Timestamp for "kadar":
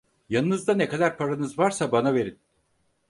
0.89-1.17